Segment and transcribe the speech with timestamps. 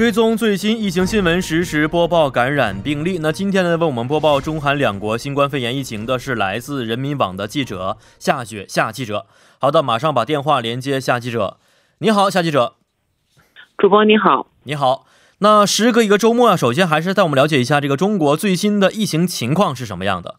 [0.00, 3.18] 追踪最新疫情新闻，实时播报感染病例。
[3.20, 9.26] 那今天呢，为我们播报中韩两国新冠肺炎疫情的是来自人民网的记者夏雪夏记者。
[9.58, 11.58] 好的，马上把电话连接夏记者。
[11.98, 12.76] 你好，夏记者。
[13.76, 15.04] 主播你好，你好。
[15.40, 20.36] 那时隔一个周末啊，首先还是带我们了解一下这个中国最新的疫情情况是什么样的。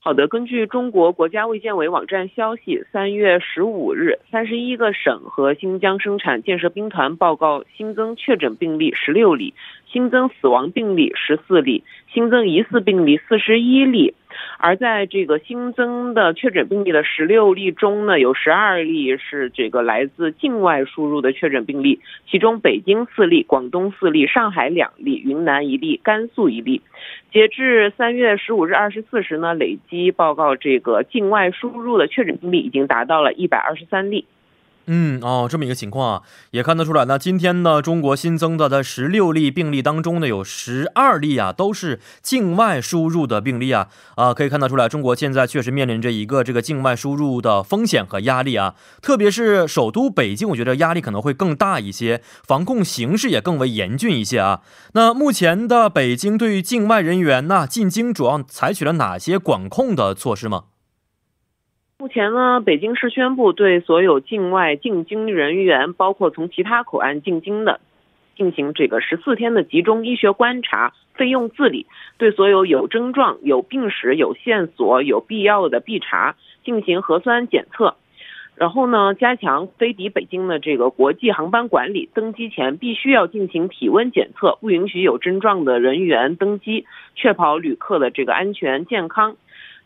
[0.00, 9.54] 好的，根据中国国家卫健委网站消息，三月十五日，三十一个省和新疆生产建设兵团报告新增确诊病例十六例，
[9.86, 14.14] 新增死亡病例十四例，新增疑似病例四十一例。
[14.58, 26.82] 而在这个新增的确诊病例的十六例中呢，有十二例是这个来自境外输入的确诊病例，其中北京四例，广东四例，上海两例，云南一例，甘肃一例。
[27.32, 34.24] 截至三月十五日二十四时呢，累计报告这个境外输入的确诊病例已经达到了一百二十三例。
[34.90, 36.22] 嗯哦，这么一个情况啊，
[36.52, 37.04] 也看得出来。
[37.04, 48.74] 那今天呢，中国新增的的十六例病例当中呢，有十二例啊，都是境外输入的病例啊啊，可以看得出来，中国现在确实面临着一个这个境外输入的风险和压力啊。
[49.02, 54.62] 特别是首都北京，我觉得压力可能会更大一些，防控形势也更为严峻一些啊。
[54.94, 60.64] 那目前的北京对于境外人员呢进京，主要采取了哪些管控的措施吗？
[62.00, 67.80] 目前呢，北京市宣布对所有境外进京人员，包括从其他口岸进京的，
[68.36, 71.86] 进行这个十四天的集中医学观察，费用自理。
[72.16, 77.96] 对所有有症状、有病史、有线索、有必要的必查进行核酸检测。
[78.54, 89.36] 然后呢，加强飞抵北京的这个国际航班管理，登机前必须要进行体温检测，不允许有症状的人员登机，确保旅客的这个安全健康。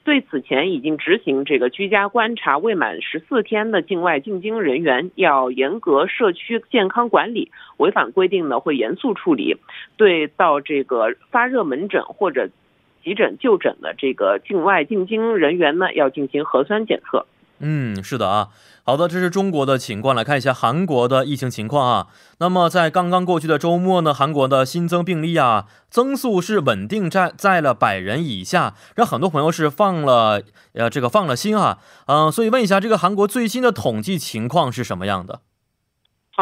[0.04, 9.56] 对此前已经执行这个居家观察未满十四天的境外进京人员，要严格社区健康管理，违反规定呢会严肃处理。
[9.96, 12.48] 对到这个发热门诊或者
[13.04, 17.26] 急诊就诊的这个境外进京人员呢，要进行核酸检测。
[17.62, 18.48] 嗯，是的啊。
[18.84, 22.08] 好的，这是中国的情况，来看一下韩国的疫情情况啊。
[22.38, 30.42] 那么在刚刚过去的周末呢，韩国的新增病例啊增速是稳定在在了百人以下，让很多朋友是放了
[30.74, 31.78] 呃这个放了心啊。
[32.06, 35.42] 嗯，所以问一下，这个韩国最新的统计情况是什么样的？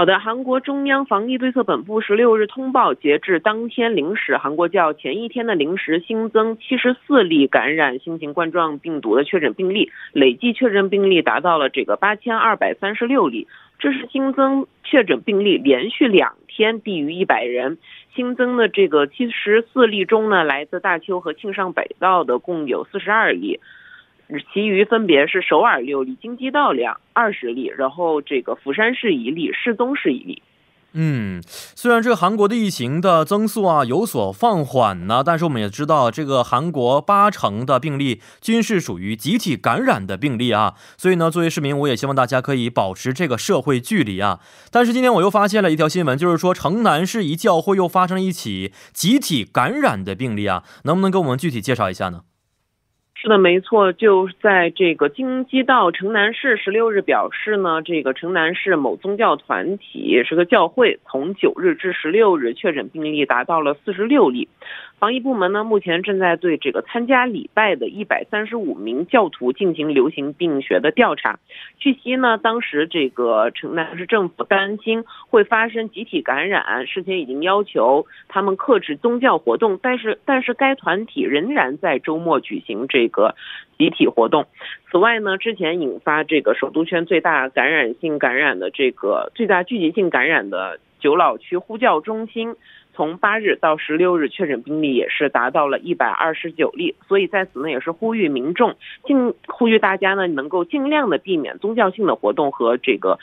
[0.01, 13.47] 好的，韩国中央防疫对策本部十六日通报，截至当天零时，韩国较前一天的零时新增七十四例感染新型冠状病毒的确诊病例，累计确诊病例达到了这个八千二百三十六例，
[13.79, 17.77] 这是新增确诊病例连续两天低于一百人。
[18.17, 23.61] 新增的这个七十四例中呢，来自大邱和庆尚北道的共有四十二例。
[24.53, 30.43] 其余分别是首尔六例、京畿道两二十例，然后这个釜山市一例、世宗市一例。
[30.93, 44.41] 嗯，虽然这个韩国的疫情的增速啊有所放缓呢，但是我们也知道，这个韩国八成的病例均是属于集体感染的病例啊，所以呢，作为市民，我也希望大家可以保持这个社会距离啊。
[44.73, 52.23] 但是今天我又发现了一条新闻，就是说城南市一教会又发生了一起集体感染的病例啊，能不能给我们具体介绍一下呢？
[53.23, 64.49] 是的，没错，就在这个京畿道城南市十六日表示呢，这个城南市某宗教团体是个教会，从九日至十六日确诊病例达到了四十六例。
[65.01, 71.39] 防疫部门呢，目前正在对这个参加礼拜的一百三十五名教徒进行流行病学的调查。
[71.79, 83.35] 据悉呢，当时这个城南市政府担心会发生集体感染，事前已经要求他们克制宗教活动，但是但是该团体仍然在周末举行这个
[83.79, 84.49] 集体活动。
[84.93, 92.55] 此外呢，之前引发这个首都圈最大感染性感染的这个最大聚集性感染的九老区呼叫中心。
[92.93, 103.19] 从八日到十六日，确诊病例也是达到了一百二十九例，所以在此呢也是呼吁民众，尽呼吁大家呢能够尽量的避免宗教性的活动和这个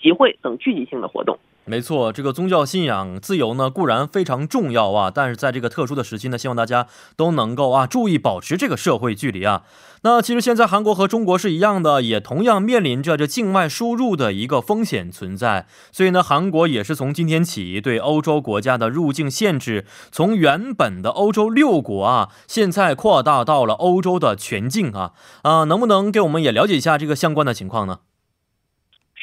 [0.00, 1.38] 集会等聚集性的活动。
[1.70, 9.62] 没错，这个宗教信仰自由呢固然非常重要啊，但是在这个特殊的时期呢，希望大家都能够啊注意保持这个社会距离啊。
[10.02, 15.68] 那其实现在韩国和中国是一样的，也同样面临着这境外输入的一个风险存在。
[15.92, 25.12] 所以呢，韩国也是从今天起对欧洲国家的入境限制，从原本的欧洲六国啊，现在扩大到了欧洲的全境啊
[25.42, 27.98] 啊，能不能给我们也了解一下这个相关的情况呢？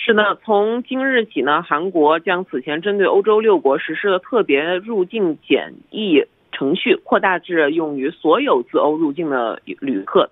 [0.07, 6.23] 是的，从今日起呢，韩国将此前针对欧洲六国实施的特别入境检疫
[6.53, 10.29] 程序扩大至用于所有自欧入境的旅客。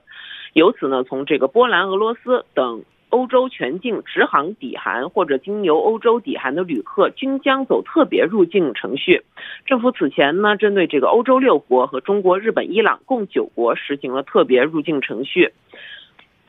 [0.53, 9.23] 由此呢，从这个波兰、俄罗斯等欧洲全境直航抵韩或者经由欧洲抵韩的旅客均将走特别入境程序。
[9.65, 15.51] 政府此前呢，针对这个欧洲六国和中国、日本、伊朗共九国实行了特别入境程序。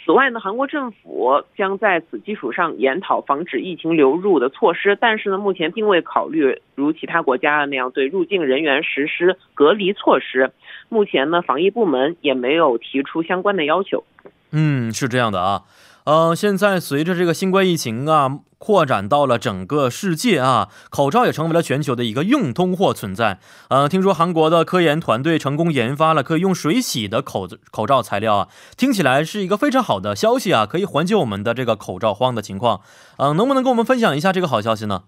[0.07, 10.53] 此外呢，韩国政府将在此基础上研讨防止疫情流入的措施，但是呢，目前并未考虑如其他国家那样对入境人员实施隔离措施。
[10.89, 14.05] 目前呢，防疫部门也没有提出相关的要求。
[14.53, 15.63] 嗯，是这样的啊。
[16.05, 23.39] 嗯，现在随着这个新冠疫情啊扩展到了整个世界啊，口罩也成为了全球的一个硬通货存在。
[23.69, 32.81] 呃，听说韩国的科研团队成功研发了可以用水洗的口口罩材料啊，听起来是一个非常好的消息啊，可以缓解我们的这个口罩荒的情况。
[33.19, 35.05] 嗯，能不能跟我们分享一下这个好消息呢？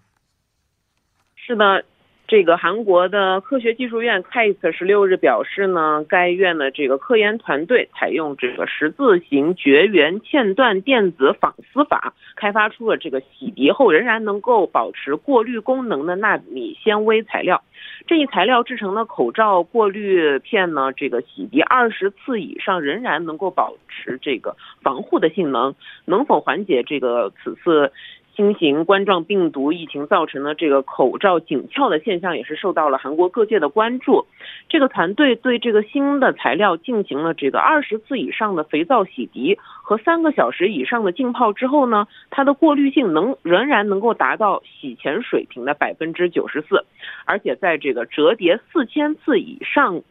[1.37, 1.85] 是的。
[2.29, 17.63] 这个韩国的科学技术院 KIST 十六日表示呢，该院的这个科研团队采用这个十字形绝缘嵌断电子纺丝法，开发出了这个洗涤后仍然能够保持过滤功能的纳米纤维材料。
[18.07, 25.75] 这一材料制成的口罩过滤片呢，这个洗涤二十次以上仍然能够保持这个防护的性能。
[26.05, 27.91] 能否缓解这个此次？
[28.39, 34.29] 新型冠状病毒疫情造成的这个口罩紧俏的现象，也是受到了韩国各界的关注。
[34.69, 46.85] 这个团队对这个新的材料进行了这个二十次以上的肥皂洗涤和三个小时以上的浸泡之后呢，它的过滤性能仍然能够达到洗前水平的百分之九十四，
[47.25, 50.03] 而且在这个折叠四千次以上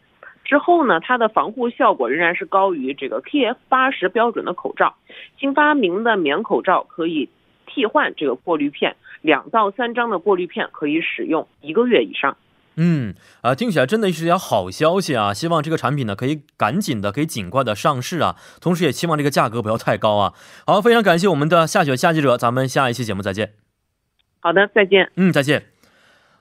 [0.43, 4.95] 之后呢，它的防护效果仍然是高于这个 KF 八十标准的口罩。
[5.39, 7.29] 新发明的棉口罩可以。
[7.77, 12.35] 替换这个过滤片，两到三张的过滤片可以使用一个月以上。
[12.75, 15.31] 嗯，啊，听起来真的是条好消息啊！
[15.31, 18.35] 希望这个产品呢可以赶紧的、可以尽快的上市啊。
[18.59, 20.33] 同时也希望这个价格不要太高啊。
[20.65, 23.53] 好，非常感谢我们的夏雪夏记者，咱们下一期节目再见。
[24.39, 25.11] 好的，再见。
[25.15, 25.76] 嗯，再见。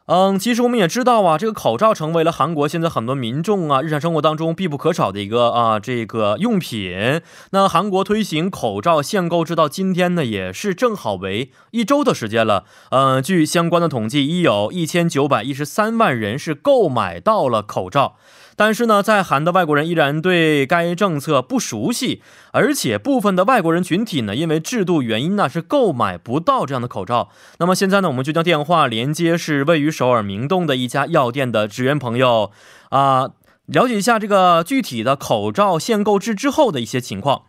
[0.07, 7.21] 嗯，其实我们也知道啊，这个口罩成为了韩国现在很多民众啊日常生活当中必不可少的一个啊这个用品。
[7.51, 12.67] 那韩国推行口罩限购直到今天呢，也是正好为一周的时间了。
[12.91, 18.15] 嗯，据相关的统计，已有一千九百一十三万人是购买到了口罩。
[18.57, 22.23] 但是呢，在韩的外国人依然对该政策不熟悉，
[22.53, 27.29] 而且部分的外国人群体呢，因为制度原因呢，是购买不到这样的口罩。
[27.59, 32.51] 那么现在呢，我们就将电话连接是位于首尔明洞的一家药店的职员朋友，
[32.89, 33.31] 啊，
[33.67, 37.43] 了解一下这个具体的口罩限购制之后的一些情况。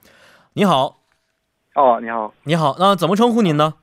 [0.56, 0.98] 你好，
[1.75, 3.75] 哦，你好，你好，那怎么称呼您呢？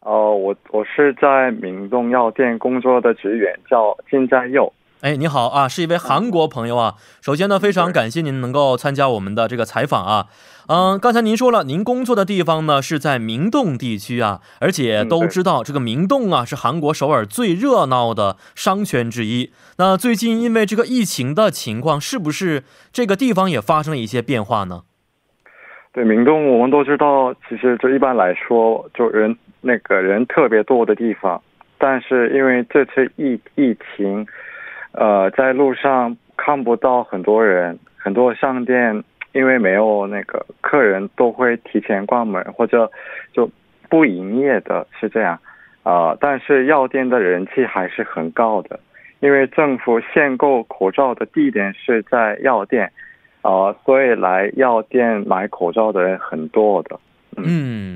[0.00, 4.72] 哦，我我是在明洞药店工作的职员，叫金在佑。
[5.00, 6.96] 哎，你好啊，是一位韩国朋友啊。
[7.20, 10.26] 首先呢，非常感谢您能够参加我们的这个采访啊。
[10.66, 19.52] 嗯，刚才您说了，您工作的地方呢是在明洞地区啊，而且都知道这个明洞啊是韩国首尔最热闹的商圈之一。
[19.76, 24.82] 那最近因为这个疫情的情况，是不是这个地方也发生了一些变化呢？
[25.92, 31.40] 对，明洞我们都知道，其实就一般来说，就人那个人特别多的地方，
[31.78, 34.26] 但是因为这次疫疫情。
[34.98, 42.90] 呃，在路上看不到很多人，很多商店因为没有那个客人，都会提前关门或者
[43.32, 43.48] 就
[43.88, 45.38] 不营业的，是这样。
[45.84, 48.80] 啊，但是药店的人气还是很高的，
[49.20, 52.90] 因为政府限购口罩的地点是在药店，
[53.42, 56.98] 啊，所以来药店买口罩的人很多的。
[57.36, 57.44] 嗯，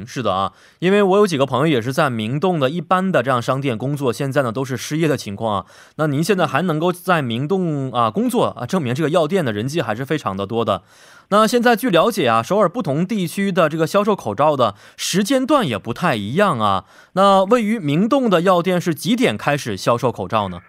[0.07, 5.67] 是的啊，因为我有几个朋友也是在明洞的一般的这样商店工作，现在呢都是失业的情况啊。
[5.97, 10.83] 那您现在还能够在明洞啊工作啊，证明这个药店的人气还是非常的多的。
[11.31, 16.85] 那现在据了解啊，首尔不同地区的这个销售口罩的时间段也不太一样啊。
[17.15, 20.61] 那位于明洞的药店是几点开始销售口罩呢？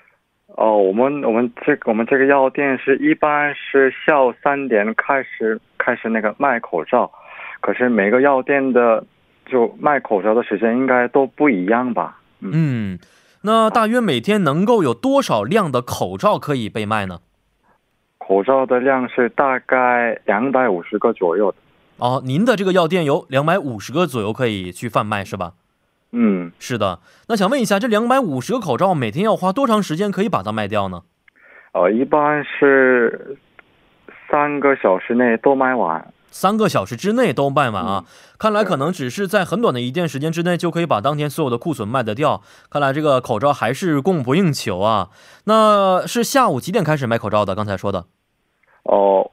[0.55, 7.11] 哦，我们我们这我们这个药店是一般是下午三点开始开始那个卖口罩。
[7.59, 9.03] 可是每个药店的
[9.45, 12.19] 就卖口罩的时间应该都不一样吧？
[12.41, 12.99] 嗯，
[13.41, 17.19] 那大约每天能够有多少量的口罩可以被卖呢？
[18.17, 21.57] 口罩的量是大概两百五十个左右的。
[21.97, 25.53] 哦，您的这个药店有两百五十个左右可以去贩卖是吧？
[26.11, 26.99] 嗯，是的。
[27.27, 31.01] 那想问一下，这两百五十个口罩每天要花多长时间可以把它卖掉呢？
[31.73, 33.37] 呃，一般是
[34.29, 36.13] 三个小时内都卖完。
[36.33, 38.05] 三个小时之内都卖完啊！
[38.39, 42.41] 看来可能只是在很短的一段时间之内就可以把当天所有的库存卖得掉。
[42.71, 45.09] 看来这个口罩还是供不应求啊！
[45.45, 47.53] 那是下午几点开始卖口罩的？
[47.53, 48.05] 刚才说的？
[48.83, 49.29] 哦，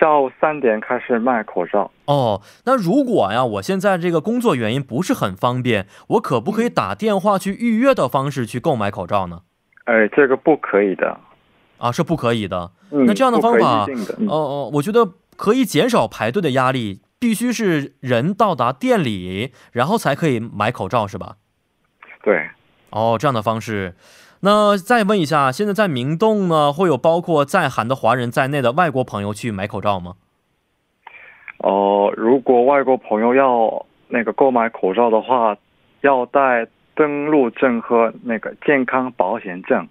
[0.00, 1.88] 下午三点开始卖口罩。
[2.06, 9.42] 哦，那如果呀，我现在这个工作原因不是很方便，我可不可以打电话去预约的方式去购买口罩呢？
[9.84, 11.16] 哎，这个不可以的。
[11.78, 12.70] 啊，是不可以的。
[12.90, 13.86] 嗯，那这样的方法
[14.28, 15.08] 哦哦，我觉得
[15.42, 21.34] 可以减少排队的压力，必须是人到达店里，然后才可以买口罩，是吧？
[22.22, 22.48] 对。
[22.90, 23.96] 哦，这样的方式。
[24.42, 30.14] 那再问一下，现在在明洞呢，会有包括在韩的华人在内的外国朋友去买口罩吗？
[31.58, 35.56] 哦、如果外国朋友要那个购买口罩的话，
[36.02, 39.88] 要带登录证和那个健康保险证。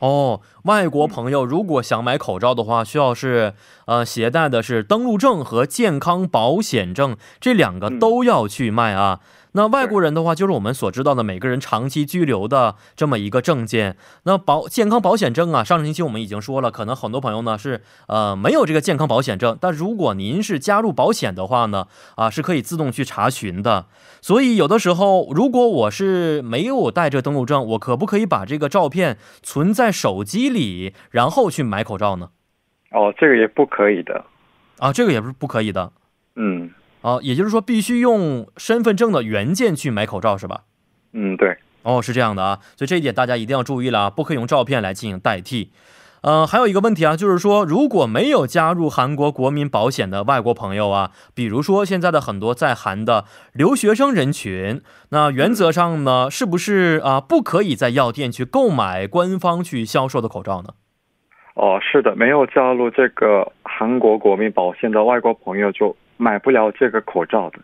[0.00, 3.54] 哦，外国朋友如果想买口罩的话，需要是
[3.86, 9.20] 呃携带的是登录证和健康保险证，这两个都要去卖啊。
[9.52, 13.96] 那外国人的话，就是我们所知道的每个人长期居留的这么一个证件。
[14.24, 23.86] 那保健康保险证啊，上个星期我们已经说了，可能很多朋友呢是呃没有这个健康保险证，但如果您是加入保险的话呢，啊是可以自动去查询的。
[24.20, 32.30] 所以有的时候，如果我是没有带着登录证，我可不可以把这个照片存在手机里，然后去买口罩呢？
[32.92, 34.24] 哦，这个也不可以的。
[34.78, 35.92] 啊，这个也不是不可以的
[36.36, 36.70] 嗯
[37.02, 40.62] 啊，也就是说必须用身份证的原件去买口罩是吧？
[41.12, 41.56] 嗯，对。
[41.82, 45.72] 哦，是这样的啊，所以这一点大家一定要注意了啊，不可以用照片来进行代替。
[46.22, 60.74] 呃，还有一个问题啊，就是说如果没有加入韩国国民保险的外国朋友啊，比如说现在的很多在韩的留学生人群，那原则上呢，是不是啊、不可以在药店去购买官方去销售的口罩呢？
[61.54, 67.58] 哦，是的，没有加入这个韩国国民保险的外国朋友就买不了这个口罩的。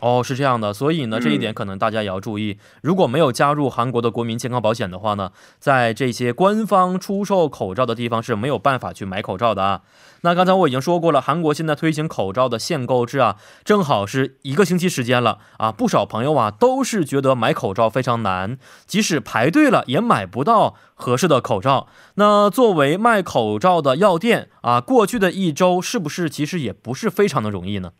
[0.00, 2.58] 哦，是这样的，所以呢，嗯这一点可能大家也要注意。
[2.82, 9.82] 如果没有加入韩国的国民健康保险的话呢，在这些官方出售口罩的地方是没有办法去买口罩的啊。
[10.22, 15.72] 那刚才我已经说过了，韩国现在推行口罩的限购制啊，正好是一个星期时间了啊。
[15.72, 21.88] 不少朋友啊都是觉得买口罩非常难，即使排队了也买不到合适的口罩。
[22.14, 27.92] 那作为卖口罩的药店啊，过去的一周是不是其实也不是非常的容易呢？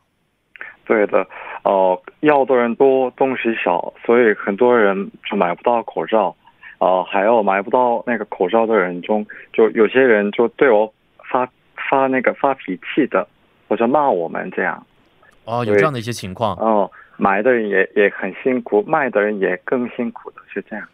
[0.84, 1.26] 对的，
[1.64, 6.34] 哦、要的人多，东西少，所以很多人就买不到口罩。
[6.78, 10.92] 呃，还有买不到那个口罩的人中，就有些人就对我
[11.28, 11.48] 发
[11.90, 13.26] 发那个发脾气的，
[13.66, 14.86] 或者骂我们这样。
[15.44, 16.56] 哦，有这样的一些情况。
[16.56, 20.86] 哦、买的人也也很辛苦，卖的人也更辛苦的，是这样。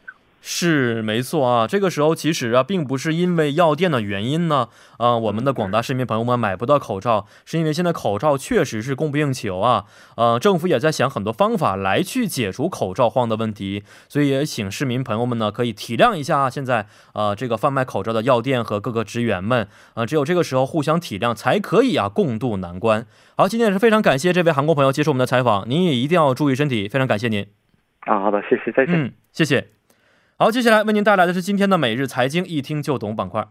[0.46, 9.86] 是没错啊，这个时候其实啊，并不是因为药店的原因呢，呃，我们的广大市民朋友们买不到口罩，是因为现在口罩确实是供不应求啊，
[10.18, 23.06] 呃，政府也在想很多方法来去解除口罩荒的问题，所以也请市民朋友们呢可以体谅一下现在呃这个贩卖口罩的药店和各个职员们，呃，只有这个时候互相体谅，才可以啊共度难关。
[23.38, 27.46] 好，今天也是非常感谢这位韩国朋友接受我们的采访，您也一定要注意身体，非常感谢您。
[28.00, 28.94] 啊，好的，谢谢，再见。
[28.94, 29.68] 嗯，谢谢。
[30.36, 33.46] 好，接下来为您带来的是今天的每日财经一听就懂板块。